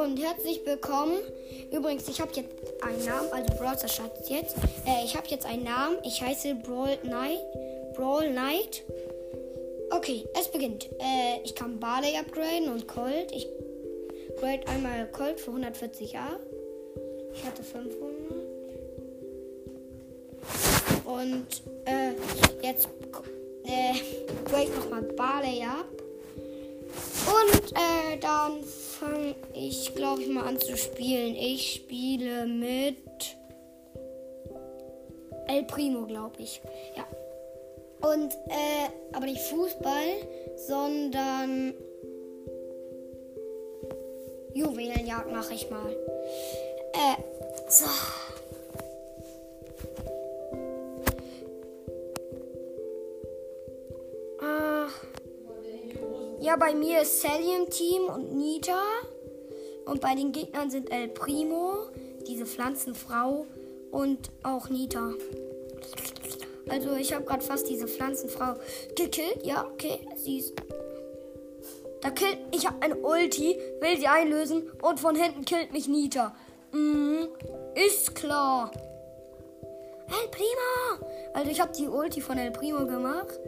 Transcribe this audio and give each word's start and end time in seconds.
und 0.00 0.18
herzlich 0.18 0.64
willkommen. 0.64 1.18
Übrigens, 1.70 2.08
ich 2.08 2.22
habe 2.22 2.32
jetzt 2.32 2.48
einen 2.82 3.04
Namen, 3.04 3.30
also 3.32 3.54
Brawl 3.58 3.76
Schatz 3.86 4.30
jetzt. 4.30 4.56
Äh, 4.86 5.04
ich 5.04 5.14
habe 5.14 5.26
jetzt 5.28 5.44
einen 5.44 5.64
Namen. 5.64 5.98
Ich 6.04 6.22
heiße 6.22 6.54
Brawl 6.54 6.96
Knight. 7.02 7.38
Brawl 7.94 8.30
Knight. 8.30 8.82
Okay, 9.90 10.26
es 10.38 10.48
beginnt. 10.48 10.86
Äh, 10.98 11.42
ich 11.44 11.54
kann 11.54 11.78
Barley 11.78 12.16
upgraden 12.16 12.70
und 12.72 12.88
Colt. 12.88 13.30
Ich 13.30 13.46
grade 14.38 14.66
einmal 14.68 15.06
Colt 15.08 15.38
für 15.38 15.50
140 15.50 16.16
A. 16.16 16.40
Ich 17.34 17.44
hatte 17.44 17.62
500. 17.62 17.92
Und 21.04 21.46
äh, 21.84 22.12
jetzt 22.66 22.88
äh, 23.64 23.92
grade 24.48 24.70
nochmal 24.70 25.02
Barley 25.02 25.62
ab. 25.62 25.84
Und 27.26 27.72
äh, 27.72 28.16
dann 28.18 28.64
fange 29.00 29.34
ich, 29.54 29.94
glaube 29.94 30.22
ich, 30.22 30.28
mal 30.28 30.46
an 30.46 30.60
zu 30.60 30.76
spielen. 30.76 31.34
Ich 31.34 31.74
spiele 31.74 32.46
mit 32.46 33.36
El 35.48 35.64
Primo, 35.64 36.06
glaube 36.06 36.36
ich. 36.38 36.60
Ja. 36.96 37.06
Und, 38.08 38.32
äh, 38.32 38.88
aber 39.12 39.26
nicht 39.26 39.40
Fußball, 39.40 40.28
sondern 40.56 41.74
Juwelenjagd 44.54 45.32
mache 45.32 45.54
ich 45.54 45.70
mal. 45.70 45.92
Äh, 46.92 47.22
so. 47.68 47.86
Ja, 56.40 56.56
bei 56.56 56.74
mir 56.74 57.02
ist 57.02 57.20
Sally 57.20 57.54
im 57.54 57.68
Team 57.68 58.04
und 58.06 58.32
Nita. 58.32 58.80
Und 59.84 60.00
bei 60.00 60.14
den 60.14 60.32
Gegnern 60.32 60.70
sind 60.70 60.90
El 60.90 61.08
Primo, 61.08 61.90
diese 62.26 62.46
Pflanzenfrau 62.46 63.46
und 63.90 64.30
auch 64.42 64.68
Nita. 64.70 65.12
Also 66.68 66.94
ich 66.96 67.12
habe 67.12 67.24
gerade 67.24 67.44
fast 67.44 67.68
diese 67.68 67.86
Pflanzenfrau 67.86 68.54
gekillt. 68.96 69.44
Ja, 69.44 69.66
okay, 69.70 70.08
sie 70.16 70.38
ist... 70.38 70.54
Da 72.00 72.10
killt... 72.10 72.38
Ich 72.52 72.66
habe 72.66 72.80
eine 72.80 72.96
Ulti, 72.96 73.58
will 73.80 73.98
sie 73.98 74.06
einlösen 74.06 74.70
und 74.80 74.98
von 74.98 75.14
hinten 75.14 75.44
killt 75.44 75.72
mich 75.72 75.88
Nita. 75.88 76.34
Mhm, 76.72 77.28
ist 77.74 78.14
klar. 78.14 78.70
El 80.08 80.28
Primo! 80.30 81.10
Also 81.34 81.50
ich 81.50 81.60
habe 81.60 81.72
die 81.76 81.88
Ulti 81.88 82.20
von 82.20 82.38
El 82.38 82.50
Primo 82.50 82.86
gemacht. 82.86 83.38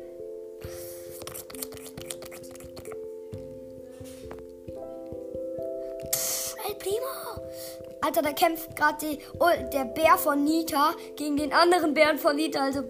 Alter, 8.02 8.22
da 8.22 8.32
kämpft 8.32 8.74
gerade 8.76 9.18
oh, 9.38 9.48
der 9.72 9.84
Bär 9.84 10.18
von 10.18 10.42
Nita 10.44 10.94
gegen 11.16 11.36
den 11.36 11.52
anderen 11.52 11.94
Bären 11.94 12.18
von 12.18 12.34
Nita. 12.34 12.62
Also, 12.62 12.82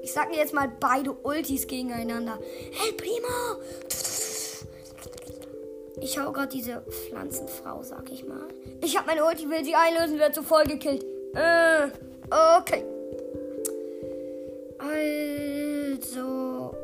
ich 0.00 0.12
sag 0.12 0.30
mir 0.30 0.36
jetzt 0.36 0.54
mal 0.54 0.70
beide 0.80 1.12
Ultis 1.12 1.66
gegeneinander. 1.66 2.38
Hey, 2.72 2.92
Primo! 2.92 3.60
Ich 6.00 6.18
hau 6.18 6.32
gerade 6.32 6.48
diese 6.48 6.82
Pflanzenfrau, 6.82 7.82
sag 7.82 8.10
ich 8.12 8.24
mal. 8.26 8.46
Ich 8.80 8.96
hab 8.96 9.06
meine 9.06 9.24
Ulti, 9.24 9.48
will 9.48 9.64
sie 9.64 9.74
einlösen, 9.74 10.18
wird 10.18 10.36
voll 10.36 10.64
gekillt. 10.64 11.04
Äh, 11.34 11.88
okay. 12.58 12.84
Also, 14.78 16.76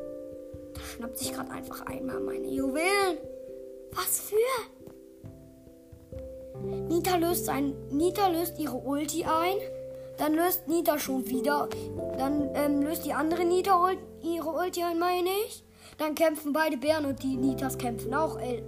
da 0.74 0.80
schnappt 0.80 1.18
sich 1.18 1.32
gerade 1.32 1.50
einfach 1.50 1.86
einmal 1.86 2.18
meine 2.18 2.48
Juwelen. 2.48 3.18
Was 3.92 4.20
für? 4.20 4.79
Nita 6.90 7.16
löst, 7.16 7.44
sein, 7.46 7.72
Nita 7.92 8.26
löst 8.26 8.58
ihre 8.58 8.76
Ulti 8.76 9.24
ein. 9.24 9.56
Dann 10.18 10.34
löst 10.34 10.66
Nita 10.66 10.98
schon 10.98 11.24
wieder. 11.28 11.68
Dann 12.18 12.50
ähm, 12.54 12.82
löst 12.82 13.06
die 13.06 13.12
andere 13.12 13.44
Nita 13.44 13.92
ihre 14.22 14.50
Ulti 14.50 14.82
ein, 14.82 14.98
meine 14.98 15.30
ich. 15.46 15.62
Dann 15.98 16.16
kämpfen 16.16 16.52
beide 16.52 16.76
Bären 16.76 17.06
und 17.06 17.22
die 17.22 17.36
Nitas 17.36 17.78
kämpfen 17.78 18.12
auch. 18.12 18.40
Ey. 18.40 18.64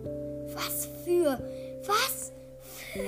Was 0.55 0.87
für? 1.05 1.43
Was 1.85 2.33
für? 2.93 3.01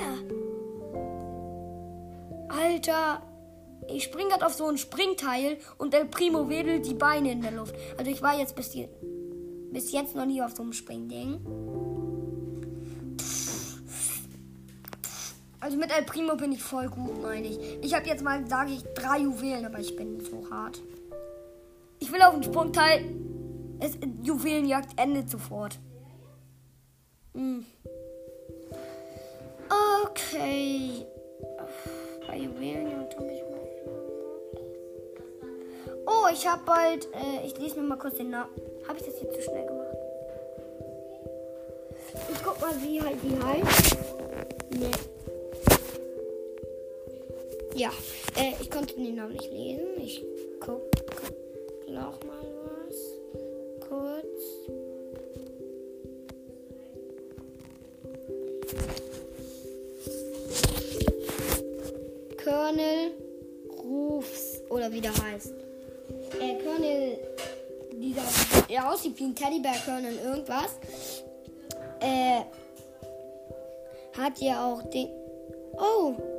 Alter. 2.48 3.22
Ich 3.86 4.04
spring 4.04 4.28
gerade 4.30 4.44
auf 4.44 4.54
so 4.54 4.66
ein 4.66 4.78
Springteil 4.78 5.58
und 5.78 5.94
El 5.94 6.06
Primo 6.06 6.48
wedelt 6.48 6.86
die 6.86 6.94
Beine 6.94 7.30
in 7.30 7.40
der 7.40 7.52
Luft. 7.52 7.76
Also 7.98 8.10
ich 8.10 8.20
war 8.20 8.36
jetzt 8.36 8.56
bis, 8.56 8.70
die, 8.70 8.88
bis 9.70 9.92
jetzt 9.92 10.16
noch 10.16 10.26
nie 10.26 10.42
auf 10.42 10.56
so 10.56 10.62
einem 10.62 10.72
Springding. 10.72 11.40
Also 15.64 15.78
mit 15.78 15.90
El 15.96 16.04
Primo 16.04 16.36
bin 16.36 16.52
ich 16.52 16.62
voll 16.62 16.88
gut, 16.88 17.22
meine 17.22 17.46
ich. 17.46 17.58
Ich 17.80 17.94
habe 17.94 18.06
jetzt 18.06 18.22
mal, 18.22 18.46
sage 18.46 18.72
ich, 18.72 18.82
drei 18.92 19.20
Juwelen, 19.20 19.64
aber 19.64 19.78
ich 19.78 19.96
bin 19.96 20.20
so 20.20 20.50
hart. 20.50 20.78
Ich 22.00 22.12
will 22.12 22.20
auf 22.20 22.34
den 22.34 22.42
Sprungteil. 22.42 23.02
Es, 23.80 23.96
Juwelenjagd 24.22 24.90
endet 25.00 25.30
sofort. 25.30 25.78
Hm. 27.32 27.64
Okay. 30.04 31.06
Bei 32.26 32.36
Juwelenjagd 32.36 33.16
habe 33.16 33.32
ich 33.32 33.40
mal. 33.40 33.54
Oh, 36.06 36.26
ich 36.30 36.46
habe 36.46 36.62
bald. 36.66 37.08
Äh, 37.14 37.46
ich 37.46 37.56
lese 37.58 37.80
mir 37.80 37.88
mal 37.88 37.96
kurz 37.96 38.18
den 38.18 38.28
Namen. 38.28 38.50
Habe 38.86 38.98
ich 38.98 39.06
das 39.06 39.18
jetzt 39.18 39.34
zu 39.34 39.40
schnell 39.40 39.66
gemacht? 39.66 39.96
Ich 42.34 42.44
guck 42.44 42.60
mal, 42.60 42.74
wie 42.82 43.00
halt 43.00 43.16
die 43.22 43.42
heißt. 43.42 43.96
Nee. 44.78 45.13
Ja, 47.76 47.90
äh, 48.36 48.52
ich 48.60 48.70
konnte 48.70 48.94
den 48.94 49.16
Namen 49.16 49.32
nicht 49.32 49.50
lesen. 49.50 49.86
Ich 49.98 50.24
gucke 50.60 50.88
noch 51.88 52.22
mal 52.22 52.46
was. 52.64 52.96
Kurz. 53.88 54.24
Colonel 62.44 63.10
Rufs 63.82 64.62
oder 64.70 64.92
wie 64.92 65.00
der 65.00 65.12
heißt. 65.12 65.52
Äh, 66.40 66.62
Colonel, 66.62 67.18
dieser, 67.92 68.22
der 68.68 68.88
aussieht 68.88 69.18
wie 69.18 69.24
ein 69.24 69.34
Teddybär 69.34 69.74
Colonel 69.84 70.16
irgendwas. 70.24 70.78
Äh, 72.00 72.42
hat 74.16 74.38
ja 74.38 74.64
auch 74.64 74.82
den. 74.90 75.08
Oh! 75.76 76.33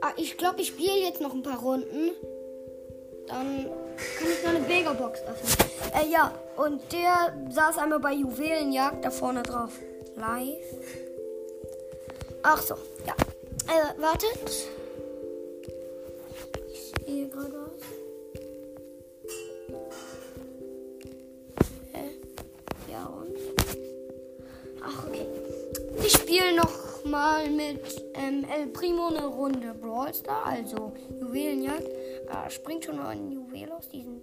Ah, 0.00 0.12
ich 0.16 0.36
glaube, 0.36 0.60
ich 0.60 0.68
spiele 0.68 0.98
jetzt 1.00 1.20
noch 1.20 1.32
ein 1.32 1.42
paar 1.42 1.60
Runden. 1.60 2.12
Dann 3.26 3.66
kann 4.18 4.28
ich 4.30 4.44
noch 4.44 4.50
eine 4.50 4.68
Vega-Box 4.68 5.20
öffnen. 5.22 5.70
Äh, 5.94 6.10
ja, 6.10 6.32
und 6.56 6.80
der 6.92 7.34
saß 7.50 7.78
einmal 7.78 7.98
bei 7.98 8.12
Juwelenjagd 8.12 9.04
da 9.04 9.10
vorne 9.10 9.42
drauf. 9.42 9.72
Live. 10.16 10.56
Ach 12.42 12.62
so, 12.62 12.76
ja. 13.06 13.14
Äh, 13.66 14.00
wartet. 14.00 14.68
Ich 16.72 16.92
sehe 17.04 17.28
gerade. 17.28 17.70
Äh, 21.92 22.92
ja 22.92 23.04
und? 23.06 23.36
Ach, 24.82 25.06
okay. 25.08 25.26
Ich 26.04 26.12
spiele 26.12 26.54
noch 26.54 26.85
mal 27.10 27.48
mit 27.50 27.80
ähm, 28.14 28.44
El 28.52 28.68
Primo 28.68 29.08
eine 29.08 29.26
Runde 29.26 29.74
Brawl 29.74 30.12
Star, 30.12 30.46
also 30.46 30.92
Juwelenjagd. 31.20 31.88
Äh, 31.88 32.50
springt 32.50 32.84
schon 32.84 32.96
mal 32.96 33.08
ein 33.08 33.30
Juwel 33.30 33.72
aus 33.72 33.88
diesem 33.88 34.20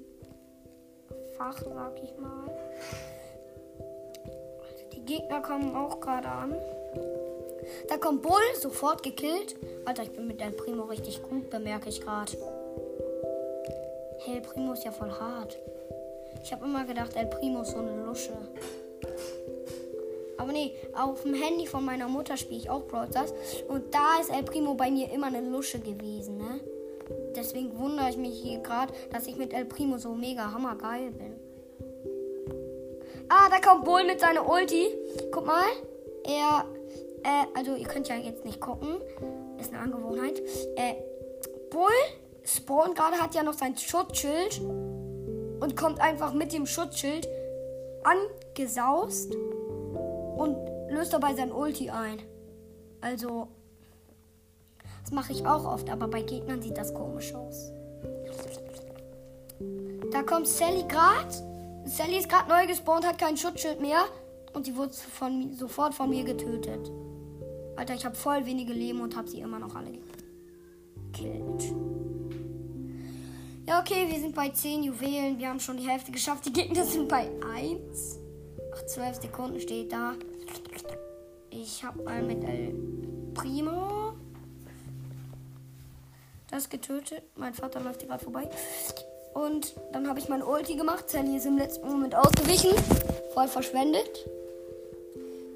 Fach, 1.38 1.62
sag 1.62 2.02
ich 2.04 2.16
mal. 2.18 2.50
Die 4.94 5.06
Gegner 5.06 5.42
kommen 5.42 5.76
auch 5.76 6.00
gerade 6.00 6.28
an. 6.28 6.56
Da 7.88 7.98
kommt 7.98 8.22
Bull, 8.22 8.42
sofort 8.60 9.04
gekillt. 9.04 9.56
Alter, 9.86 10.04
ich 10.04 10.14
bin 10.14 10.28
mit 10.28 10.42
El 10.42 10.52
Primo 10.52 10.84
richtig 10.84 11.22
gut, 11.24 11.50
bemerke 11.50 11.90
ich 11.90 12.02
gerade. 12.02 12.32
Hey, 14.20 14.36
El 14.36 14.42
Primo 14.42 14.74
ist 14.74 14.84
ja 14.84 14.92
voll 14.92 15.12
hart. 15.12 15.58
Ich 16.44 16.52
habe 16.52 16.66
immer 16.66 16.86
gedacht, 16.86 17.16
El 17.16 17.28
Primo 17.28 17.62
ist 17.62 17.72
so 17.72 17.78
eine 17.78 18.04
Lusche. 18.04 18.34
Aber 20.38 20.52
nee, 20.52 20.74
auf 20.96 21.24
dem 21.24 21.34
Handy 21.34 21.68
von 21.68 21.86
meiner 21.86 22.08
Mutter 22.08 22.38
spiele 22.38 22.60
ich 22.60 22.70
auch 22.70 22.88
Brawl 22.88 23.08
Stars. 23.10 23.34
Und 23.68 23.94
da 23.94 24.20
ist 24.20 24.32
El 24.32 24.44
Primo 24.44 24.74
bei 24.74 24.90
mir 24.90 25.12
immer 25.12 25.28
eine 25.28 25.42
Lusche 25.42 25.80
gewesen, 25.80 26.38
ne? 26.38 26.60
Deswegen 27.36 27.78
wundere 27.78 28.10
ich 28.10 28.18
mich 28.18 28.42
hier 28.42 28.60
gerade, 28.60 28.94
dass 29.12 29.28
ich 29.28 29.36
mit 29.36 29.54
El 29.54 29.66
Primo 29.66 29.98
so 29.98 30.14
mega 30.14 30.52
hammergeil 30.52 31.12
bin. 31.12 31.36
Ah, 33.30 33.50
da 33.50 33.60
kommt 33.60 33.86
Bull 33.86 34.04
mit 34.06 34.20
seiner 34.20 34.48
Ulti. 34.48 34.88
Guck 35.32 35.46
mal. 35.46 35.66
Er, 36.26 36.66
äh, 37.24 37.58
also 37.58 37.76
ihr 37.76 37.88
könnt 37.88 38.08
ja 38.08 38.16
jetzt 38.16 38.46
nicht 38.46 38.60
gucken. 38.60 39.02
Ist 39.60 39.74
eine 39.74 39.82
Angewohnheit. 39.82 40.40
Äh, 40.76 40.96
Bull 41.70 41.90
Spawn 42.44 42.94
gerade 42.94 43.18
hat 43.18 43.36
ja 43.36 43.44
noch 43.44 43.54
sein 43.54 43.78
Schutzschild 43.78 44.62
und 45.60 45.78
kommt 45.78 46.02
einfach 46.02 46.34
mit 46.34 46.54
dem 46.54 46.66
Schutzschild 46.66 47.28
angesaust 48.04 49.34
und 50.44 50.58
löst 50.90 51.14
dabei 51.14 51.34
sein 51.34 51.52
Ulti 51.52 51.90
ein. 51.90 52.20
Also, 53.02 53.48
das 55.02 55.12
mache 55.12 55.34
ich 55.34 55.46
auch 55.46 55.66
oft, 55.66 55.90
aber 55.90 56.08
bei 56.08 56.22
Gegnern 56.22 56.62
sieht 56.62 56.78
das 56.78 56.94
komisch 56.94 57.34
aus. 57.34 57.72
Da 60.12 60.24
kommt 60.24 60.48
Sally 60.48 60.84
gerade. 60.88 61.34
Sally 61.86 62.18
ist 62.18 62.30
gerade 62.30 62.50
neu 62.50 62.68
gespawnt, 62.68 63.06
hat 63.06 63.18
kein 63.18 63.36
Schutzschild 63.36 63.82
mehr. 63.82 64.04
Und 64.54 64.68
die 64.68 64.76
wurde 64.76 64.94
von, 64.94 65.54
sofort 65.56 65.94
von 65.94 66.10
mir 66.10 66.24
getötet. 66.24 66.92
Alter, 67.76 67.96
ich 67.96 68.06
habe 68.06 68.16
voll 68.16 68.46
wenige 68.46 68.72
Leben 68.72 69.02
und 69.02 69.16
habe 69.16 69.28
sie 69.28 69.40
immer 69.40 69.60
noch 69.60 69.76
alle 69.76 69.92
gekillt. 71.12 71.74
Ja, 73.68 73.80
okay, 73.80 74.08
wir 74.10 74.20
sind 74.20 74.36
bei 74.36 74.50
10 74.50 74.84
Juwelen. 74.84 75.40
Wir 75.40 75.50
haben 75.50 75.60
schon 75.60 75.78
die 75.78 75.88
Hälfte 75.88 76.12
geschafft. 76.12 76.46
Die 76.46 76.54
Gegner 76.54 76.84
sind 76.86 77.08
bei 77.08 77.30
1. 77.56 78.20
Ach, 78.76 78.86
12 78.86 79.22
Sekunden 79.22 79.60
steht 79.60 79.92
da. 79.92 80.14
Ich 81.50 81.84
habe 81.84 82.02
mal 82.04 82.22
mit 82.24 82.44
El 82.44 82.74
Primo 83.34 84.14
das 86.54 86.70
getötet. 86.70 87.24
Mein 87.36 87.54
Vater 87.54 87.80
läuft 87.80 88.02
hier 88.02 88.10
gerade 88.10 88.24
vorbei. 88.24 88.48
Und 89.34 89.74
dann 89.92 90.08
habe 90.08 90.20
ich 90.20 90.30
mein 90.30 90.44
Ulti 90.44 90.76
gemacht. 90.76 91.10
Sally 91.10 91.38
ist 91.38 91.48
im 91.48 91.58
letzten 91.58 91.88
Moment 91.88 92.16
ausgewichen. 92.16 92.72
Voll 93.34 93.48
verschwendet. 93.48 94.28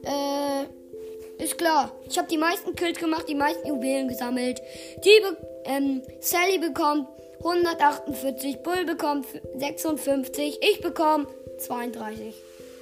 Äh, 0.03 1.43
ist 1.43 1.57
klar. 1.57 1.91
Ich 2.09 2.17
habe 2.17 2.27
die 2.27 2.37
meisten 2.37 2.75
Kills 2.75 2.97
gemacht, 2.97 3.25
die 3.29 3.35
meisten 3.35 3.67
Juwelen 3.67 4.07
gesammelt. 4.07 4.59
Die 5.03 5.21
be 5.21 5.37
ähm, 5.65 6.01
Sally 6.19 6.57
bekommt 6.57 7.07
148, 7.39 8.63
Bull 8.63 8.85
bekommt 8.85 9.27
56, 9.57 10.59
ich 10.61 10.81
bekomme 10.81 11.27
32. 11.59 12.33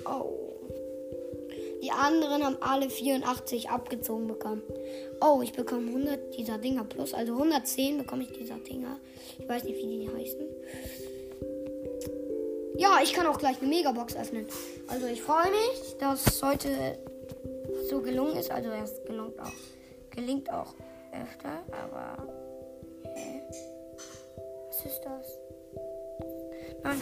Oh. 0.05 0.44
Die 1.85 1.91
anderen 1.91 2.43
haben 2.43 2.57
alle 2.61 2.89
84 2.89 3.69
abgezogen 3.69 4.25
bekommen. 4.25 4.63
Oh, 5.21 5.41
ich 5.43 5.53
bekomme 5.53 5.89
100 5.89 6.35
dieser 6.35 6.57
Dinger 6.57 6.83
plus. 6.83 7.13
Also 7.13 7.33
110 7.33 7.99
bekomme 7.99 8.23
ich 8.23 8.31
dieser 8.31 8.55
Dinger. 8.55 8.99
Ich 9.37 9.47
weiß 9.47 9.65
nicht, 9.65 9.77
wie 9.77 9.99
die 9.99 10.09
heißen. 10.09 10.47
Ja, 12.79 12.97
ich 13.03 13.13
kann 13.13 13.27
auch 13.27 13.37
gleich 13.37 13.59
eine 13.59 13.67
Megabox 13.67 14.15
öffnen. 14.15 14.47
Also 14.87 15.05
ich 15.05 15.21
freue 15.21 15.51
mich, 15.51 15.95
dass 15.99 16.41
heute 16.41 16.97
so 17.87 18.01
gelungen 18.01 18.35
ist. 18.35 18.49
Also 18.49 18.71
es 18.71 19.03
gelingt 19.05 19.39
auch. 19.39 19.51
Gelingt 20.09 20.49
auch 20.51 20.73
öfter, 21.13 21.61
aber. 21.71 22.17
Hä? 23.13 23.43
Was 24.69 24.85
ist 24.87 25.01
das? 25.01 25.37
Nein. 26.83 26.99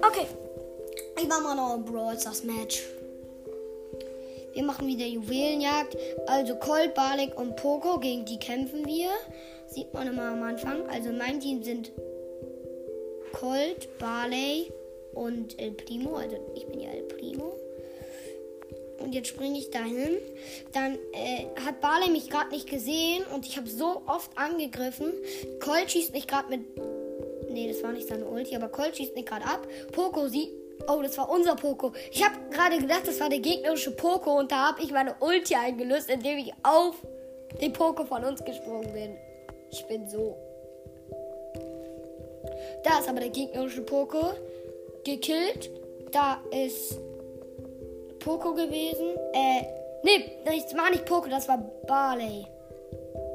Okay. 0.00 0.28
Ich 1.20 1.26
mache 1.26 1.42
mal 1.42 1.56
noch 1.56 1.74
ein 1.74 1.84
Brawl 1.84 2.16
das 2.22 2.44
Match. 2.44 2.84
Wir 4.52 4.62
machen 4.64 4.86
wieder 4.86 5.06
Juwelenjagd. 5.06 5.96
Also 6.26 6.56
Colt, 6.56 6.94
Balek 6.94 7.38
und 7.38 7.56
Poco, 7.56 7.98
gegen 7.98 8.24
die 8.24 8.38
kämpfen 8.38 8.86
wir. 8.86 9.10
Sieht 9.68 9.92
man 9.94 10.06
immer 10.06 10.32
am 10.32 10.42
Anfang. 10.42 10.86
Also 10.88 11.10
in 11.10 11.18
meinem 11.18 11.40
Team 11.40 11.62
sind 11.62 11.92
Colt, 13.32 13.98
Barley 13.98 14.70
und 15.14 15.58
El 15.58 15.72
Primo. 15.72 16.16
Also 16.16 16.36
ich 16.54 16.66
bin 16.66 16.80
ja 16.80 16.90
El 16.90 17.04
Primo. 17.04 17.56
Und 18.98 19.14
jetzt 19.14 19.28
springe 19.28 19.58
ich 19.58 19.70
dahin. 19.70 20.18
Dann 20.72 20.94
äh, 21.12 21.46
hat 21.64 21.80
Barley 21.80 22.10
mich 22.10 22.30
gerade 22.30 22.50
nicht 22.50 22.68
gesehen 22.68 23.24
und 23.34 23.46
ich 23.46 23.56
habe 23.56 23.68
so 23.68 24.02
oft 24.06 24.30
angegriffen. 24.36 25.12
Colt 25.60 25.90
schießt 25.90 26.12
mich 26.12 26.26
gerade 26.28 26.50
mit. 26.50 26.60
Nee, 27.50 27.68
das 27.68 27.82
war 27.82 27.92
nicht 27.92 28.08
seine 28.08 28.24
Ulti, 28.26 28.54
aber 28.54 28.68
Colt 28.68 28.96
schießt 28.96 29.14
mich 29.14 29.26
gerade 29.26 29.44
ab. 29.44 29.66
Poco 29.92 30.28
sieht 30.28 30.50
Oh, 30.88 31.00
das 31.02 31.16
war 31.18 31.30
unser 31.30 31.56
Poco. 31.56 31.92
Ich 32.10 32.24
habe 32.24 32.34
gerade 32.50 32.78
gedacht, 32.78 33.06
das 33.06 33.20
war 33.20 33.28
der 33.28 33.38
gegnerische 33.38 33.92
Poco 33.92 34.38
und 34.38 34.50
da 34.50 34.68
habe 34.68 34.82
ich 34.82 34.92
meine 34.92 35.14
Ulti 35.20 35.54
eingelöst, 35.54 36.10
indem 36.10 36.38
ich 36.38 36.52
auf 36.62 36.96
den 37.60 37.72
Poco 37.72 38.04
von 38.04 38.24
uns 38.24 38.44
gesprungen 38.44 38.92
bin. 38.92 39.16
Ich 39.70 39.86
bin 39.86 40.08
so. 40.08 40.36
Da 42.84 42.98
ist 42.98 43.08
aber 43.08 43.20
der 43.20 43.30
gegnerische 43.30 43.82
Poco 43.82 44.32
gekillt. 45.04 45.70
Da 46.10 46.42
ist 46.50 46.98
Poco 48.18 48.52
gewesen. 48.52 49.16
Äh, 49.32 49.64
nee, 50.02 50.38
das 50.44 50.76
war 50.76 50.90
nicht 50.90 51.04
Poco, 51.04 51.28
das 51.28 51.48
war 51.48 51.58
Barley. 51.86 52.46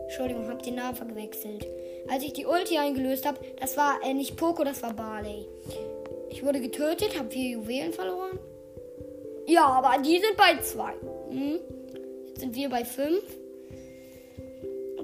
Entschuldigung, 0.03 0.47
hab 0.47 0.61
den 0.63 0.75
Namen 0.75 0.95
verwechselt. 0.95 1.65
Als 2.09 2.23
ich 2.23 2.33
die 2.33 2.45
Ulti 2.45 2.77
eingelöst 2.77 3.25
habe, 3.25 3.39
das 3.59 3.75
war 3.75 4.00
äh, 4.03 4.13
nicht 4.13 4.38
Poco, 4.38 4.63
das 4.63 4.81
war 4.81 4.93
Barley. 4.93 5.45
Ich 6.29 6.44
wurde 6.44 6.59
getötet, 6.59 7.18
habe 7.18 7.29
vier 7.29 7.51
Juwelen 7.51 7.94
verloren. 7.94 8.39
Ja, 9.47 9.65
aber 9.65 10.01
die 10.01 10.19
sind 10.19 10.35
bei 10.35 10.62
zwei. 10.62 10.94
Hm? 11.29 11.59
Jetzt 12.27 12.41
sind 12.41 12.56
wir 12.56 12.69
bei 12.69 12.83
fünf. 12.83 13.24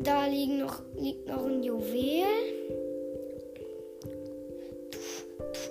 Da 0.02 0.26
liegen 0.26 0.60
noch, 0.60 0.82
liegt 0.96 1.28
noch 1.28 1.46
ein 1.46 1.64
Juwel. 1.64 2.26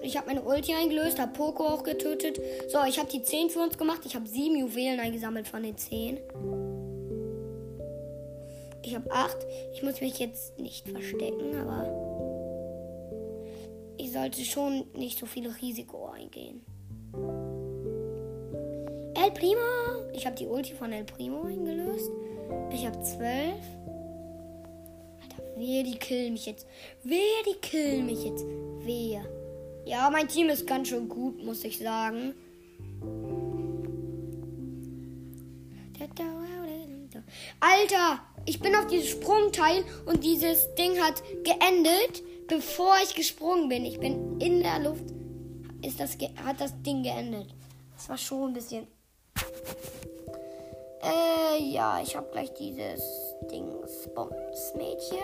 Ich 0.02 0.16
habe 0.16 0.26
meine 0.26 0.42
Ulti 0.42 0.72
eingelöst, 0.72 1.20
habe 1.20 1.32
Poco 1.32 1.64
auch 1.64 1.84
getötet. 1.84 2.40
So, 2.68 2.78
ich 2.88 2.98
habe 2.98 3.08
die 3.10 3.22
10 3.22 3.50
für 3.50 3.60
uns 3.60 3.78
gemacht. 3.78 4.00
Ich 4.04 4.14
habe 4.14 4.26
sieben 4.26 4.56
Juwelen 4.56 4.98
eingesammelt 4.98 5.46
von 5.46 5.62
den 5.62 5.76
10. 5.76 6.18
Ich 8.82 8.94
habe 8.94 9.10
8. 9.10 9.36
Ich 9.74 9.82
muss 9.82 10.00
mich 10.00 10.18
jetzt 10.18 10.58
nicht 10.58 10.88
verstecken, 10.88 11.54
aber 11.56 12.11
sollte 14.12 14.44
schon 14.44 14.84
nicht 14.94 15.18
so 15.18 15.26
viel 15.26 15.48
Risiko 15.48 16.08
eingehen. 16.08 16.60
El 19.14 19.30
Primo. 19.32 19.60
Ich 20.14 20.26
habe 20.26 20.36
die 20.36 20.46
Ulti 20.46 20.74
von 20.74 20.92
El 20.92 21.04
Primo 21.04 21.44
eingelöst. 21.44 22.10
Ich 22.72 22.86
habe 22.86 23.00
12. 23.02 23.20
Alter, 25.20 25.42
wer 25.56 25.82
die 25.82 25.98
killen 25.98 26.34
mich 26.34 26.46
jetzt. 26.46 26.66
Wer 27.02 27.18
die 27.46 27.58
killen 27.60 28.06
mich 28.06 28.24
jetzt. 28.24 28.44
Wer. 28.84 29.24
Ja, 29.84 30.10
mein 30.10 30.28
Team 30.28 30.48
ist 30.48 30.66
ganz 30.66 30.88
schön 30.88 31.08
gut, 31.08 31.42
muss 31.42 31.64
ich 31.64 31.78
sagen. 31.78 32.34
Alter, 37.60 38.20
ich 38.44 38.60
bin 38.60 38.74
auf 38.74 38.86
dieses 38.88 39.10
Sprungteil 39.10 39.84
und 40.06 40.24
dieses 40.24 40.74
Ding 40.74 40.98
hat 41.00 41.22
geendet 41.44 42.22
bevor 42.52 42.94
ich 43.02 43.14
gesprungen 43.14 43.68
bin. 43.68 43.86
Ich 43.86 43.98
bin 43.98 44.38
in 44.38 44.62
der 44.62 44.78
Luft. 44.80 45.04
Ist 45.84 45.98
das 45.98 46.16
hat 46.44 46.60
das 46.60 46.72
Ding 46.82 47.02
geendet. 47.02 47.46
Das 47.96 48.08
war 48.08 48.18
schon 48.18 48.50
ein 48.50 48.52
bisschen. 48.52 48.86
Äh, 51.02 51.62
ja, 51.64 52.00
ich 52.00 52.14
habe 52.14 52.28
gleich 52.30 52.52
dieses 52.54 53.02
Dings 53.50 54.08
Mädchen. 54.76 55.18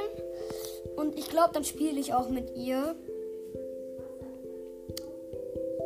Und 0.97 1.17
ich 1.17 1.29
glaube, 1.29 1.51
dann 1.53 1.65
spiele 1.65 2.01
ich 2.01 2.15
auch 2.15 2.29
mit 2.31 2.57
ihr. 2.57 2.97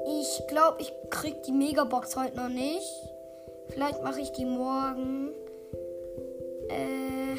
Ich 0.06 0.46
glaube, 0.46 0.80
ich 0.80 0.92
krieg 1.11 1.42
die 1.42 1.52
Megabox 1.52 2.16
heute 2.16 2.37
noch 2.37 2.49
nicht. 2.49 2.88
Vielleicht 3.68 4.02
mache 4.02 4.20
ich 4.20 4.30
die 4.32 4.44
morgen. 4.44 5.32
Äh, 6.68 7.37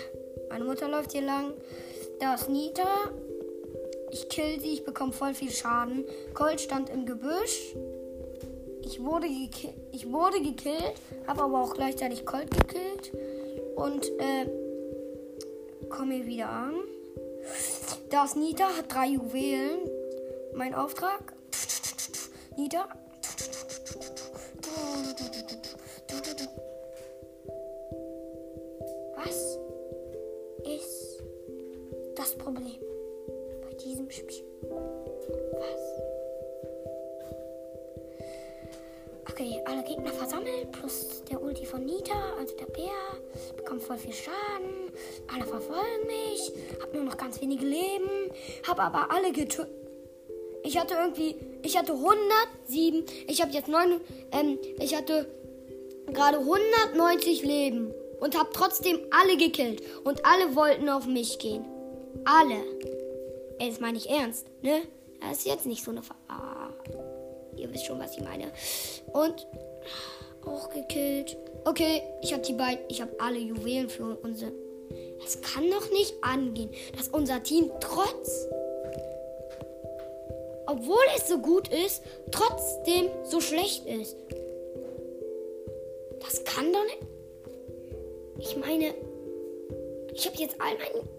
meine 0.49 0.65
Mutter 0.65 0.89
läuft 0.89 1.13
hier 1.13 1.23
lang. 1.23 1.53
Da 2.19 2.35
ist 2.35 2.49
Nita. 2.49 2.87
Ich 4.13 4.29
kill 4.29 4.59
sie, 4.59 4.73
ich 4.73 4.85
bekomme 4.85 5.11
voll 5.11 5.33
viel 5.33 5.49
Schaden. 5.49 6.05
Colt 6.35 6.61
stand 6.61 6.91
im 6.91 7.07
Gebüsch. 7.07 7.75
Ich 8.83 9.03
wurde, 9.03 9.25
ich 9.25 10.11
wurde 10.11 10.39
gekillt, 10.39 10.93
habe 11.25 11.41
aber 11.41 11.59
auch 11.59 11.73
gleichzeitig 11.73 12.23
Colt 12.23 12.51
gekillt. 12.51 13.11
Und 13.75 14.05
äh, 14.19 14.45
komme 15.89 16.13
hier 16.13 16.27
wieder 16.27 16.49
an. 16.49 16.75
Da 18.11 18.25
ist 18.25 18.37
Nita, 18.37 18.65
hat 18.77 18.93
drei 18.93 19.07
Juwelen. 19.07 19.89
Mein 20.53 20.75
Auftrag. 20.75 21.33
Nita. 22.55 22.87
Was 29.15 29.57
ist 30.65 31.23
das 32.15 32.35
Problem? 32.35 32.92
Diesem 33.73 34.09
Spiel. 34.09 34.43
Was? 35.53 36.13
Okay, 39.31 39.59
alle 39.65 39.83
Gegner 39.83 40.11
versammelt, 40.11 40.71
plus 40.71 41.23
der 41.29 41.41
Ulti 41.41 41.65
von 41.65 41.83
Nita, 41.85 42.13
also 42.37 42.55
der 42.55 42.65
Bär, 42.65 42.91
bekommt 43.57 43.81
voll 43.81 43.97
viel 43.97 44.13
Schaden. 44.13 44.91
Alle 45.33 45.45
verfolgen 45.45 46.05
mich, 46.05 46.51
hab 46.81 46.93
nur 46.93 47.03
noch 47.03 47.17
ganz 47.17 47.41
wenige 47.41 47.65
Leben, 47.65 48.29
hab 48.67 48.79
aber 48.79 49.11
alle 49.11 49.31
getötet. 49.31 49.69
Ich 50.63 50.77
hatte 50.77 50.93
irgendwie, 50.93 51.35
ich 51.61 51.77
hatte 51.77 51.93
107, 51.93 53.05
ich 53.27 53.41
habe 53.41 53.51
jetzt 53.51 53.67
9, 53.67 53.99
ähm, 54.31 54.59
ich 54.79 54.95
hatte 54.95 55.27
gerade 56.13 56.37
190 56.37 57.43
Leben 57.43 57.93
und 58.19 58.37
hab 58.37 58.53
trotzdem 58.53 58.99
alle 59.11 59.35
gekillt 59.35 59.81
und 60.03 60.25
alle 60.25 60.55
wollten 60.55 60.89
auf 60.89 61.05
mich 61.05 61.39
gehen. 61.39 61.65
Alle. 62.23 62.63
Das 63.69 63.79
meine 63.79 63.97
ich 63.97 64.09
ernst, 64.09 64.47
ne? 64.61 64.81
Das 65.21 65.39
ist 65.39 65.45
jetzt 65.45 65.65
nicht 65.65 65.83
so 65.83 65.91
eine 65.91 66.03
Ver 66.03 66.15
ah, 66.27 66.69
Ihr 67.55 67.71
wisst 67.73 67.85
schon, 67.85 67.99
was 67.99 68.17
ich 68.17 68.23
meine. 68.23 68.51
Und. 69.13 69.47
Auch 70.45 70.69
gekillt. 70.69 71.37
Okay, 71.63 72.01
ich 72.21 72.33
habe 72.33 72.43
die 72.43 72.53
beiden. 72.53 72.83
Ich 72.89 73.01
habe 73.01 73.11
alle 73.19 73.39
Juwelen 73.39 73.89
für 73.89 74.17
unsere. 74.17 74.51
Es 75.25 75.41
kann 75.41 75.69
doch 75.71 75.89
nicht 75.91 76.15
angehen, 76.21 76.69
dass 76.97 77.07
unser 77.07 77.41
Team 77.41 77.71
trotz. 77.79 78.47
Obwohl 80.65 81.03
es 81.15 81.27
so 81.27 81.37
gut 81.37 81.69
ist, 81.69 82.01
trotzdem 82.31 83.07
so 83.23 83.39
schlecht 83.39 83.85
ist. 83.85 84.17
Das 86.19 86.43
kann 86.43 86.71
doch 86.73 86.83
nicht. 86.83 86.99
Ich 88.39 88.57
meine, 88.57 88.93
ich 90.13 90.25
habe 90.25 90.37
jetzt 90.37 90.59
all 90.59 90.73
meine. 90.77 91.12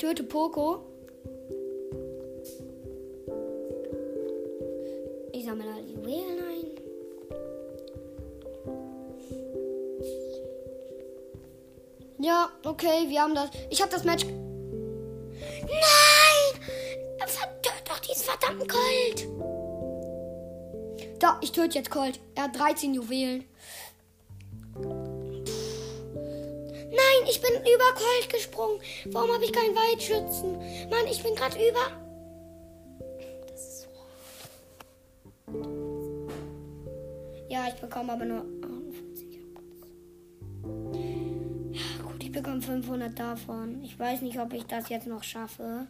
Töte 0.00 0.22
Poco. 0.22 0.80
Ich 5.32 5.44
sammle 5.44 5.66
alle 5.70 5.82
Juwelen 5.82 6.38
ein. 6.48 6.64
Ja, 12.18 12.48
okay, 12.64 13.08
wir 13.08 13.20
haben 13.20 13.34
das. 13.34 13.50
Ich 13.68 13.82
habe 13.82 13.92
das 13.92 14.04
Match. 14.04 14.24
Nein! 14.24 15.70
Vertöt 17.26 17.82
doch 17.86 17.98
diesen 17.98 18.24
verdammten 18.24 18.66
Colt! 18.68 19.28
Da, 21.18 21.38
ich 21.42 21.52
töte 21.52 21.78
jetzt 21.78 21.90
Colt. 21.90 22.18
Er 22.34 22.44
hat 22.44 22.58
13 22.58 22.94
Juwelen. 22.94 23.44
Ich 27.30 27.40
bin 27.40 27.52
über 27.52 27.94
Colt 27.94 28.28
gesprungen. 28.32 28.80
Warum 29.06 29.32
habe 29.32 29.44
ich 29.44 29.52
keinen 29.52 29.74
Weitschützen? 29.74 30.58
Mann, 30.90 31.06
ich 31.10 31.22
bin 31.22 31.34
gerade 31.34 31.56
über. 31.56 31.86
Das 33.48 33.60
ist 33.60 33.82
so. 33.82 33.88
Ja, 37.48 37.68
ich 37.68 37.74
bekomme 37.74 38.12
aber 38.12 38.24
nur 38.24 38.40
41. 38.40 39.38
Ja, 41.72 42.02
gut, 42.04 42.22
ich 42.22 42.32
bekomme 42.32 42.60
500 42.60 43.18
davon. 43.18 43.82
Ich 43.84 43.98
weiß 43.98 44.22
nicht, 44.22 44.38
ob 44.40 44.52
ich 44.52 44.64
das 44.64 44.88
jetzt 44.88 45.06
noch 45.06 45.22
schaffe. 45.22 45.86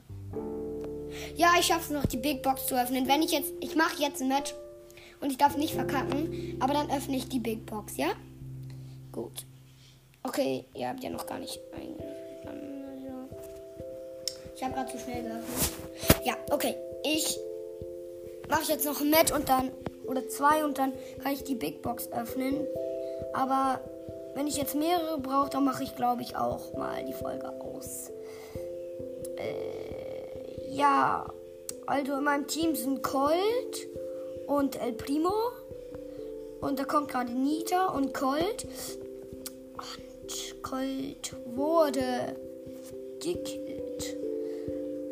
Ja, 1.37 1.53
ich 1.59 1.67
schaffe 1.67 1.85
es 1.85 1.91
noch, 1.91 2.07
die 2.07 2.19
Big 2.19 2.43
Box 2.43 2.67
zu 2.67 2.81
öffnen. 2.81 3.09
Wenn 3.09 3.23
ich 3.23 3.33
jetzt, 3.33 3.53
ich 3.61 3.75
mache 3.77 4.03
jetzt 4.03 4.21
ein 4.21 4.29
Match 4.29 4.55
und 5.21 5.31
ich 5.31 5.39
darf 5.39 5.57
nicht 5.57 5.75
verkacken, 5.75 6.57
aber 6.61 6.75
dann 6.75 6.91
öffne 6.91 7.17
ich 7.17 7.29
die 7.29 7.41
Big 7.41 7.67
Box, 7.67 7.97
ja? 7.97 8.09
Gut. 9.11 9.47
Okay, 10.23 10.65
ihr 10.75 10.89
habt 10.89 11.03
ja 11.03 11.11
noch 11.11 11.27
gar 11.27 11.39
nicht 11.39 11.61
eingeschlagen. 11.73 12.85
Also. 12.91 13.47
Ich 14.55 14.63
habe 14.63 14.75
gerade 14.75 14.91
zu 14.91 14.99
schnell 14.99 15.23
geöffnet. 15.23 15.73
Ja, 16.25 16.35
okay. 16.51 16.77
Ich 17.03 17.39
mache 18.49 18.71
jetzt 18.71 18.85
noch 18.85 19.01
ein 19.01 19.11
Match 19.11 19.33
und 19.33 19.49
dann, 19.49 19.71
oder 20.07 20.29
zwei 20.29 20.65
und 20.65 20.79
dann 20.79 20.93
kann 21.23 21.33
ich 21.33 21.45
die 21.45 21.55
Big 21.55 21.83
Box 21.83 22.13
öffnen. 22.13 22.67
Aber 23.33 23.81
wenn 24.35 24.47
ich 24.47 24.57
jetzt 24.57 24.75
mehrere 24.75 25.19
brauche, 25.19 25.51
dann 25.51 25.65
mache 25.65 25.83
ich, 25.83 25.97
glaube 25.97 26.23
ich, 26.23 26.37
auch 26.37 26.75
mal 26.75 27.05
die 27.05 27.13
Folge 27.13 27.49
aus. 27.61 28.11
Äh, 29.37 30.75
ja, 30.75 31.27
also 31.87 32.19
in 32.19 32.25
meinem 32.25 32.47
Team 32.47 32.75
sind 32.75 33.03
Colt 33.03 33.89
und 34.47 34.81
El 34.81 34.93
Primo. 34.93 35.33
Und 36.61 36.79
da 36.79 36.85
kommt 36.85 37.09
gerade 37.09 37.33
Nita 37.33 37.87
und 37.89 38.13
Colt. 38.13 38.67
Und 39.77 40.10
Colt 40.63 41.35
wurde 41.47 42.37
gekillt. 43.21 44.17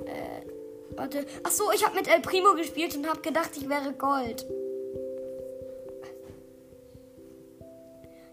Äh, 0.06 0.42
warte. 0.96 1.24
Ach 1.42 1.50
so, 1.50 1.70
ich 1.74 1.84
habe 1.84 1.96
mit 1.96 2.08
El 2.08 2.20
Primo 2.20 2.54
gespielt 2.54 2.96
und 2.96 3.08
habe 3.08 3.20
gedacht, 3.20 3.50
ich 3.56 3.68
wäre 3.68 3.92
Gold. 3.92 4.46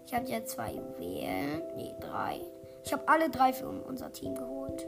Ich 0.06 0.14
habe 0.14 0.26
jetzt 0.26 0.52
zwei 0.52 0.72
Juwelen. 0.72 1.62
Nee, 1.76 1.94
drei. 2.00 2.40
Ich 2.84 2.92
habe 2.92 3.08
alle 3.08 3.28
drei 3.28 3.52
für 3.52 3.68
unser 3.68 4.12
Team 4.12 4.34
geholt. 4.34 4.86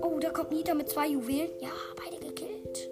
Oh, 0.00 0.18
da 0.18 0.30
kommt 0.30 0.50
Nita 0.50 0.74
mit 0.74 0.88
zwei 0.88 1.08
Juwelen. 1.08 1.50
Ja, 1.60 1.70
beide 1.96 2.18
gekillt. 2.24 2.91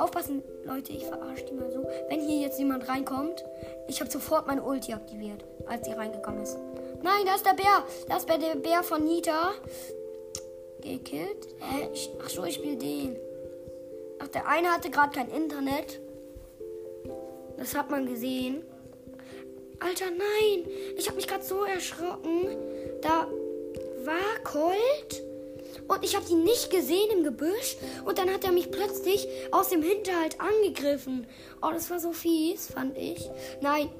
Aufpassen, 0.00 0.42
Leute, 0.64 0.92
ich 0.92 1.06
verarsche 1.06 1.44
die 1.44 1.54
mal 1.54 1.70
so. 1.70 1.86
Wenn 2.08 2.20
hier 2.20 2.40
jetzt 2.40 2.58
jemand 2.58 2.88
reinkommt, 2.88 3.44
ich 3.88 4.00
habe 4.00 4.10
sofort 4.10 4.46
meine 4.46 4.62
Ulti 4.62 4.92
aktiviert, 4.92 5.44
als 5.66 5.86
sie 5.86 5.92
reingekommen 5.92 6.42
ist. 6.42 6.56
Nein, 7.02 7.26
da 7.26 7.34
ist 7.34 7.46
der 7.46 7.54
Bär. 7.54 7.84
Da 8.08 8.16
ist 8.16 8.28
der 8.28 8.38
Bär 8.56 8.82
von 8.82 9.04
Nita. 9.04 9.52
Gekillt. 10.80 11.48
Äh, 11.60 11.92
ich, 11.92 12.10
ach 12.24 12.30
so, 12.30 12.44
ich 12.44 12.54
spiele 12.54 12.76
den. 12.76 13.16
Ach, 14.18 14.28
der 14.28 14.46
eine 14.48 14.68
hatte 14.68 14.90
gerade 14.90 15.12
kein 15.12 15.28
Internet. 15.28 16.00
Das 17.56 17.74
hat 17.74 17.90
man 17.90 18.06
gesehen. 18.06 18.64
Alter, 19.80 20.06
nein. 20.10 20.66
Ich 20.96 21.06
habe 21.06 21.16
mich 21.16 21.26
gerade 21.26 21.44
so 21.44 21.64
erschrocken. 21.64 22.48
Da 23.02 23.26
war 24.04 24.44
Colt. 24.44 25.29
Und 25.90 26.04
ich 26.04 26.14
habe 26.14 26.24
ihn 26.30 26.44
nicht 26.44 26.70
gesehen 26.70 27.10
im 27.10 27.24
Gebüsch. 27.24 27.76
Und 28.04 28.18
dann 28.18 28.32
hat 28.32 28.44
er 28.44 28.52
mich 28.52 28.70
plötzlich 28.70 29.26
aus 29.50 29.70
dem 29.70 29.82
Hinterhalt 29.82 30.40
angegriffen. 30.40 31.26
Oh, 31.60 31.70
das 31.72 31.90
war 31.90 31.98
so 31.98 32.12
fies, 32.12 32.68
fand 32.68 32.96
ich. 32.96 33.28
Nein, 33.60 33.90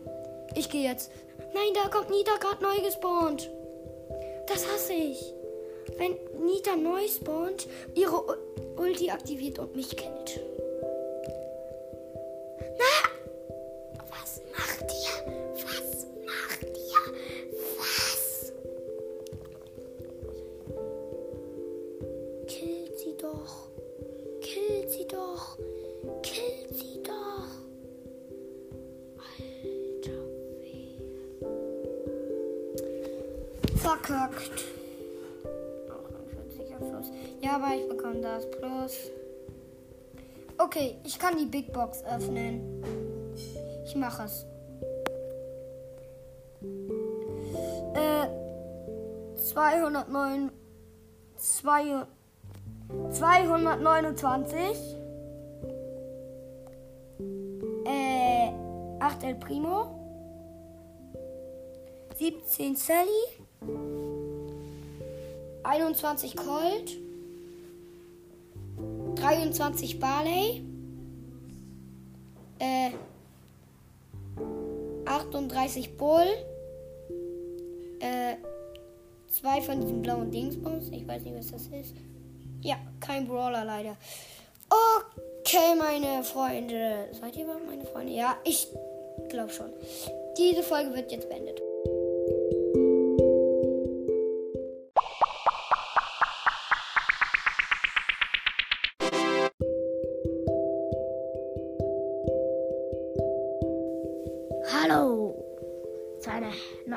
ich 0.54 0.70
gehe 0.70 0.88
jetzt. 0.88 1.11
Nein, 1.52 1.75
da 1.75 1.88
kommt 1.88 2.11
Nita 2.11 2.37
gerade 2.38 2.62
neu 2.62 2.80
gespawnt. 2.80 3.50
Das 4.47 4.64
hasse 4.68 4.92
ich. 4.92 5.35
Wenn 5.97 6.16
Nita 6.47 6.76
neu 6.76 7.09
spawnt, 7.09 7.66
ihre 7.97 8.38
Ulti 8.76 9.11
aktiviert 9.11 9.59
und 9.59 9.75
mich 9.75 9.97
killt. 9.97 10.40
Na! 12.78 14.04
Was 14.11 14.40
macht 14.56 14.69
Verkackt. 34.11 34.64
Ja, 37.40 37.57
aber 37.57 37.76
ich 37.76 37.88
bekomme 37.88 38.21
das 38.21 38.50
Plus. 38.50 39.11
Okay, 40.59 40.97
ich 41.05 41.17
kann 41.17 41.38
die 41.38 41.47
Big 41.47 41.73
Box 41.73 42.02
öffnen. 42.05 42.83
Ich 43.85 43.95
mache 43.95 44.25
es. 44.25 44.47
Äh, 47.95 48.26
209, 49.37 50.50
2, 51.37 52.07
229. 53.12 54.61
Äh, 57.85 58.50
8 58.99 59.23
El 59.23 59.35
Primo. 59.37 59.87
17 62.19 62.75
Sally. 62.75 63.40
21 65.70 66.34
Colt. 66.36 66.98
23 69.14 70.00
Barley. 70.00 70.64
Äh, 72.58 72.90
38 75.04 75.96
Bull. 75.96 76.26
Äh, 78.00 78.34
zwei 79.28 79.60
von 79.62 79.80
diesen 79.80 80.02
blauen 80.02 80.32
Dingsbums. 80.32 80.88
Ich 80.90 81.06
weiß 81.06 81.22
nicht, 81.22 81.36
was 81.36 81.52
das 81.52 81.68
ist. 81.68 81.94
Ja, 82.62 82.76
kein 82.98 83.28
Brawler 83.28 83.64
leider. 83.64 83.96
Okay, 84.68 85.76
meine 85.78 86.24
Freunde. 86.24 87.08
Seid 87.12 87.36
ihr 87.36 87.44
überhaupt 87.44 87.66
meine 87.66 87.84
Freunde? 87.84 88.12
Ja, 88.12 88.36
ich 88.44 88.66
glaube 89.28 89.52
schon. 89.52 89.70
Diese 90.36 90.64
Folge 90.64 90.92
wird 90.94 91.12
jetzt 91.12 91.28
beendet. 91.28 91.62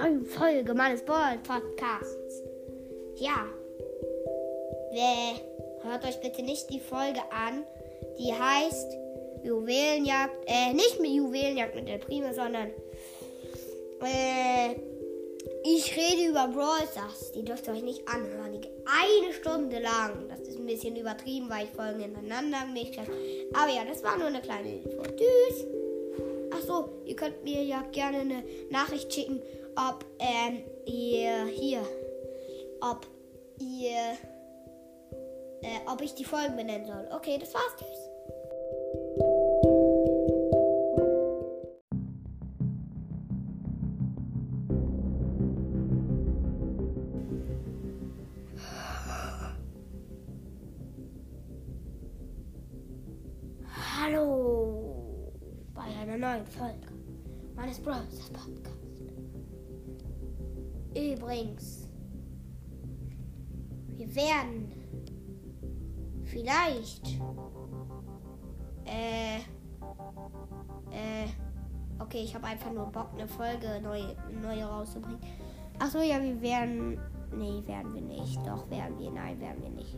Neuen 0.04 0.26
Folge 0.26 0.74
meines 0.74 1.02
Ball 1.02 1.38
Podcasts. 1.38 2.44
Ja, 3.16 3.46
hört 5.82 6.06
euch 6.06 6.20
bitte 6.20 6.44
nicht 6.44 6.70
die 6.70 6.80
Folge 6.80 7.22
an, 7.32 7.64
die 8.20 8.34
heißt 8.34 8.98
Juwelenjagd, 9.44 10.36
äh, 10.46 10.74
nicht 10.74 11.00
mit 11.00 11.12
Juwelenjagd 11.12 11.76
mit 11.76 11.88
der 11.88 12.00
Prima, 12.00 12.34
sondern 12.34 12.68
äh, 14.02 14.76
Ich 15.64 15.96
rede 15.96 16.30
über 16.30 16.50
Brawl 16.50 16.86
Stars. 16.92 17.32
Die 17.32 17.44
dürft 17.44 17.68
ihr 17.68 17.74
euch 17.74 17.84
nicht 17.84 18.06
anhören. 18.06 18.52
Die 18.62 18.68
eine 18.86 19.34
Stunde 19.34 19.80
lang. 19.80 20.28
Das 20.28 20.42
ist 20.42 20.60
ein 20.60 20.66
bisschen 20.66 20.98
übertrieben, 20.98 21.50
weil 21.50 21.66
ich 21.66 21.72
Folgen 21.72 22.02
ineinander 22.02 22.66
gemischt 22.66 22.98
habe. 22.98 23.12
Aber 23.54 23.72
ja, 23.72 23.86
das 23.86 24.04
war 24.04 24.18
nur 24.18 24.28
eine 24.28 24.42
kleine 24.42 24.76
Info. 24.76 25.02
Tschüss. 25.04 25.66
Achso, 26.52 26.90
ihr 27.06 27.16
könnt 27.16 27.44
mir 27.44 27.64
ja 27.64 27.84
gerne 27.92 28.20
eine 28.20 28.44
Nachricht 28.70 29.12
schicken, 29.14 29.42
ob 29.76 30.06
ähm, 30.20 30.64
ihr 30.86 31.46
hier, 31.46 31.82
ob 32.82 33.06
ihr, 33.60 34.18
äh, 35.62 35.80
ob 35.88 36.02
ich 36.02 36.16
die 36.16 36.26
Folgen 36.26 36.56
benennen 36.56 36.86
soll. 36.86 37.08
Okay, 37.12 37.38
das 37.38 37.54
war's. 37.54 37.76
Tschüss. 37.78 38.13
Übrigens, 61.54 61.88
wir 63.96 64.16
werden 64.16 64.72
vielleicht 66.24 67.08
äh 68.86 69.38
äh 70.92 71.28
okay, 72.00 72.24
ich 72.24 72.34
habe 72.34 72.48
einfach 72.48 72.72
nur 72.72 72.88
Bock 72.88 73.10
eine 73.14 73.28
Folge 73.28 73.80
neu 73.82 74.02
neue 74.42 74.66
rauszubringen. 74.66 75.20
Ach 75.80 75.90
so, 75.90 76.00
ja, 76.00 76.22
wir 76.22 76.42
werden 76.42 77.00
nee, 77.36 77.62
werden 77.66 77.94
wir 77.94 78.02
nicht. 78.02 78.40
Doch 78.46 78.70
werden 78.70 78.98
wir. 78.98 79.12
Nein, 79.12 79.40
werden 79.40 79.62
wir 79.62 79.70
nicht. 79.70 79.98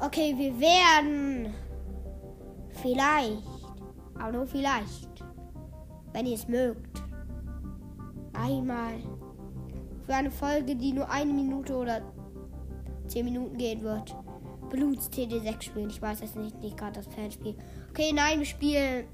Okay, 0.00 0.34
wir 0.36 0.58
werden 0.60 1.52
Vielleicht, 2.80 3.42
aber 4.18 4.32
nur 4.32 4.46
vielleicht, 4.46 5.08
wenn 6.12 6.26
ihr 6.26 6.34
es 6.34 6.48
mögt, 6.48 7.02
einmal 8.32 8.94
für 10.04 10.14
eine 10.14 10.30
Folge, 10.30 10.74
die 10.76 10.92
nur 10.92 11.08
eine 11.10 11.32
Minute 11.32 11.74
oder 11.74 12.02
zehn 13.06 13.24
Minuten 13.24 13.56
gehen 13.56 13.82
wird, 13.82 14.14
Bluts 14.70 15.10
TD6 15.10 15.62
spielen. 15.62 15.90
Ich 15.90 16.00
weiß 16.00 16.22
es 16.22 16.34
nicht, 16.34 16.58
nicht 16.60 16.76
gerade 16.76 16.92
das 16.92 17.06
Fanspiel. 17.06 17.54
Okay, 17.90 18.12
nein, 18.14 18.38
wir 18.38 18.46
spielen 18.46 19.06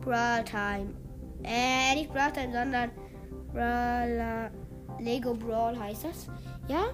Brawl 0.00 0.44
Time. 0.44 0.94
Äh, 1.42 1.94
nicht 1.94 2.12
Brawl 2.12 2.32
Time, 2.32 2.52
sondern 2.52 2.90
Brawler, 3.52 4.50
Lego 5.00 5.34
Brawl 5.34 5.78
heißt 5.78 6.04
das. 6.04 6.26
Ja? 6.68 6.84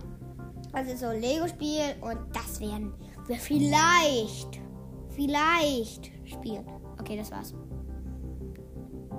Also 0.72 0.96
so 0.96 1.06
ein 1.06 1.20
Lego-Spiel 1.20 1.94
und 2.00 2.18
das 2.32 2.60
werden 2.60 2.92
wir 3.26 3.36
vielleicht 3.36 4.60
vielleicht 5.18 6.12
spielen. 6.24 6.64
Okay, 7.00 7.16
das 7.16 7.30
war's. 7.32 7.52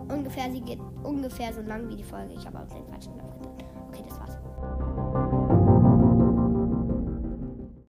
Ungefähr, 0.08 0.50
sie 0.52 0.62
geht 0.62 0.80
ungefähr 1.04 1.54
so 1.54 1.62
lang 1.62 1.90
wie 1.90 1.98
die 1.98 2.04
Folge. 2.04 2.34
Ich 2.34 2.46
habe 2.46 2.60
auch 2.60 2.68
den 2.68 2.86
falschen 2.88 3.18
Namen 3.18 3.49